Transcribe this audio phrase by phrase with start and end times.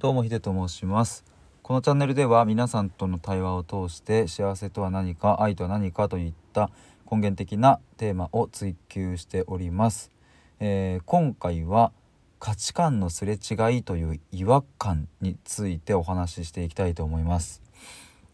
[0.00, 1.26] どうもヒデと申します。
[1.62, 6.70] このチャンネルでは皆さんとの対話を通して幸せとは何か愛とは何かといった
[7.04, 10.10] 根源的なテーマを追求しております、
[10.58, 11.92] えー、今回は
[12.38, 17.60] 価値観のすれ違いという違和感についてお話ししていきたいと思います。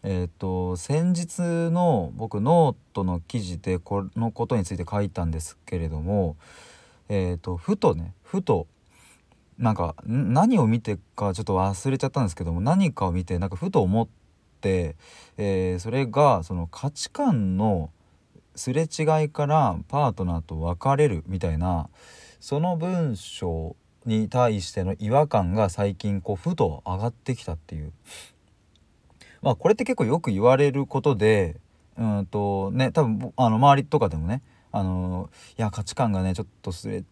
[0.03, 1.39] えっ、ー、と先日
[1.69, 6.37] の僕ノートの記事でこのことについて書いたんですけれども
[7.09, 8.67] えっ、ー、とふとねふと
[9.57, 14.07] なんか何を見てかちょっと忘れちゃったんですけども何かを見てなんかふと思っ
[14.61, 14.95] て、
[15.37, 17.89] えー、それがその価値観の
[18.55, 21.89] すれ違いからパートナーと別れるみたいな
[22.39, 23.75] その文章
[24.05, 27.91] に対しての違和感が最近こうふと上がってきたっていう。
[29.41, 31.57] まあこれって結構よく言われることで
[31.97, 37.03] うんとね多分あの周りとかでもねあのいや価値観がねちょっとすれ違っ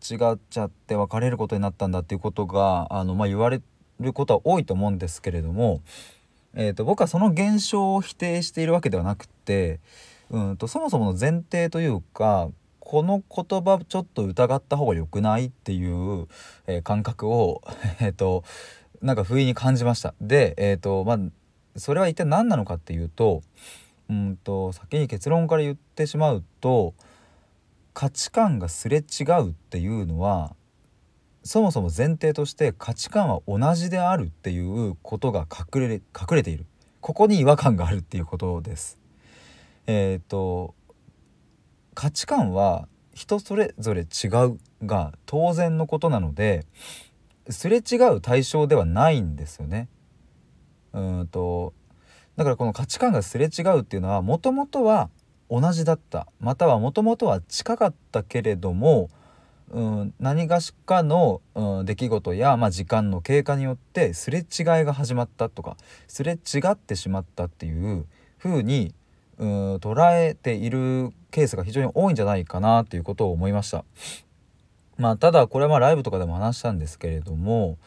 [0.50, 3.62] ちゃって別れることになったんだっていうことがあの、まあ、言われ
[4.00, 5.82] ることは多いと思うんですけれども、
[6.54, 9.80] えーと、僕はその現象を否定しているわけではなくて
[10.30, 16.28] うんとそもそもの前提というかこの言葉ちょっと疑った方が良くないっていう、
[16.68, 17.64] えー、感覚を
[18.00, 18.44] えっと
[19.02, 20.14] なんか不意に感じました。
[20.22, 21.20] でえ、ー、とまあ
[21.80, 23.42] それは一体何なのかっていうと
[24.10, 26.94] うんと先に結論から言ってしまうと
[27.96, 30.54] 価値観がすれ違うっていうのは
[31.44, 36.02] そもそも前提として価値観は同じであるっていうことが隠れ隠
[36.32, 36.66] れている
[37.00, 39.00] ここに違和感があるっていうことです。
[39.88, 40.76] えっ、と
[41.94, 46.66] 価値観は人それぞれ違うが当然のことなので
[47.50, 49.88] すれ違う対象ではないんですよね。
[50.92, 51.74] うんと
[52.36, 55.10] だからこの価値観がすれ違うっていうのはもともとは
[55.50, 59.10] 同じだったまたはもともとは近かったけれども、
[59.72, 64.46] うん、何がしかの、うん、出来事や、まあ、時間の経過によってすれ違い
[64.84, 65.78] が始まったとか
[66.08, 68.06] すれ違ってしまったっていう
[68.38, 68.94] 風に、
[69.38, 73.84] うん、捉えているケースが非常に多いんじゃないかなということを思いました。
[74.98, 77.78] まあ、ただこれはまあライブとかでも話したんですけれども、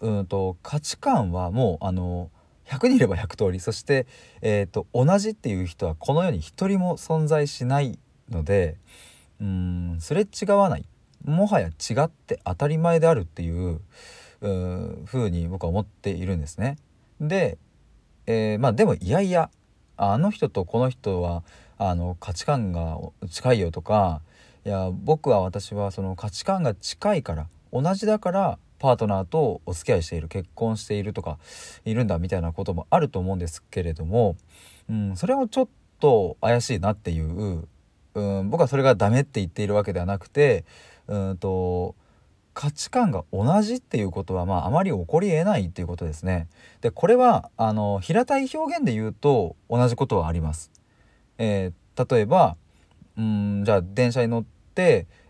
[0.00, 2.30] うんと価値観はもうあの
[2.72, 4.06] 100人いれば100通りそして、
[4.40, 7.98] えーと、同じっていう人はこの世に一人も存在しない
[8.30, 8.76] ので
[9.40, 10.84] うんすれ違わない
[11.24, 13.80] もはや違って当たり前であるっていう
[14.40, 16.76] う風に僕は思っているんですね。
[17.20, 17.58] で、
[18.26, 19.50] えー、まあでもいやいや
[19.96, 21.44] あの人とこの人は
[21.78, 22.98] あの価値観が
[23.30, 24.20] 近いよとか
[24.64, 31.38] いや僕は私はその価値観が近いから同じだからパートナーとお付き合いしている結婚しているとか
[31.84, 34.34] いるんだみたいなこともあると思うんですけれども、
[34.90, 35.68] うん、それもちょっ
[36.00, 37.68] と怪しいなっていう、
[38.14, 40.64] うん、僕はそれがダメって言っているわけではなくて
[41.06, 41.94] うんと
[42.54, 46.48] 価値観が同じっていうことはまああまり起こりえないっていうことですね。
[46.80, 50.72] でこれはあの平たい表現で言うと同じことはあります。
[51.38, 52.56] えー、例えば
[53.16, 54.61] うんじゃあ電車に乗って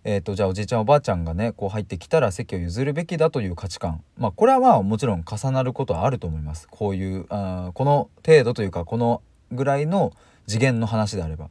[0.05, 4.03] えーと、じゃあおじいちゃんおばあちゃんがねこう入ってきたら席を譲るべきだという価値観。
[4.19, 6.67] まあこれはまあもちろん重なることはあると思います。
[6.71, 9.23] こういうあこの程度というかこの
[9.53, 10.13] ぐらいの
[10.47, 11.49] 次元の話であれば。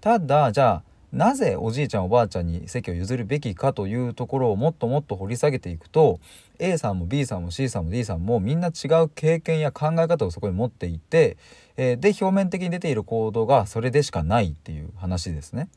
[0.00, 0.82] ただじゃあ
[1.12, 6.20] なぜおじいちゃんおばあちゃんに席を譲るべきかというところをもっともっと掘り下げていくと
[6.60, 11.36] A さんも B さんも C さんも D さんもみんな違う経験や考え方をそこに持っていて、
[11.76, 15.68] えー、で表面的に出ている行動がそれでしかないっていう話ですね。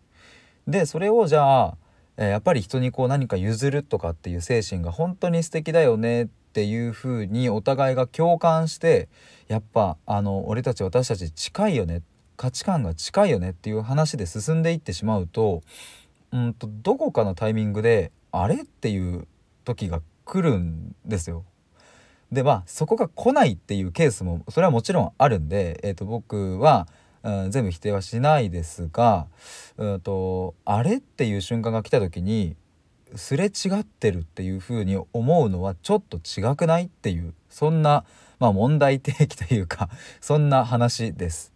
[0.67, 1.77] でそれをじゃあ
[2.17, 9.09] えやっぱり人にこう何か譲るとかっていう精神が本当に素敵だよねっていうふうにお互いが共感して
[9.47, 12.01] やっぱあの俺たち私たち近いよね
[12.37, 15.61] 価値観が近いよねっていう話で進んでいってしまうと
[16.31, 19.27] うんとどこかのタイミングであれっていう
[19.65, 21.43] 時が来るんですよ。
[22.31, 26.87] でまあそこが来ないっていうケースもそれはもちろんあるんで、えー、と僕は
[27.23, 29.27] うん、全部否定はしないですが、
[29.77, 32.55] うんと、あれっていう瞬間が来た時に
[33.15, 38.05] すれ違ってるっていう風に思うのはちょっと違くないっていうそんな、
[38.39, 39.89] まあ、問題提起というか
[40.19, 41.51] そんな話です。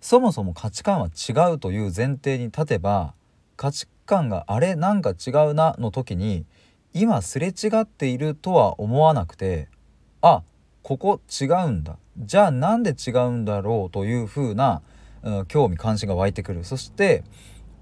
[0.00, 3.14] そもそも価値観は違うという前提に立てば
[3.56, 6.46] 価値観があれなんか違うなの時に
[6.94, 9.68] 今すれ違っているとは思わなくて
[10.22, 10.42] あ
[10.86, 14.82] ここ違うんだじゃあなんで違うんだろうというふうな、
[15.24, 17.24] うん、興味関心が湧いてくるそして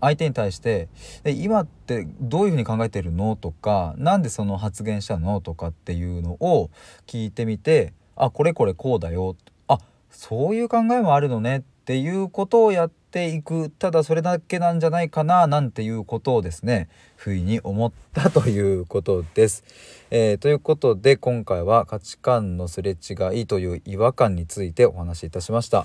[0.01, 0.89] 相手に対して
[1.37, 6.71] 「今ってどういうふうに考えてるの?」とか「何でその発言したの?」とかっていうのを
[7.06, 9.37] 聞いてみて「あこれこれこうだよ」
[9.69, 19.65] あそういう考えもあるのねっっていうことをやっていくただそれだけなんじゃないかななんていうことをですね不意に思ったということです。
[20.11, 25.85] えー、ということで今回は価値観のすれ違いという違和感についてお話しいたしました。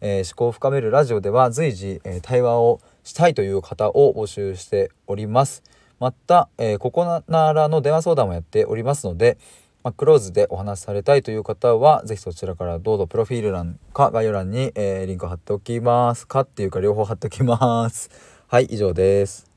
[0.00, 5.64] えー、思考を深めるラジオでは随時、えー、対話をしたいという方を募集しております。
[5.98, 9.36] また、えー、ここならの電話相談もやっておりますので、
[9.82, 16.26] まあ、クローズでお話しされたいという方は、是非そちらからどうぞプロフィール欄か概要欄に、えー、リンク貼っておきます。
[16.26, 18.10] かっていうか両方貼っておきます。
[18.46, 19.49] はい、以上です。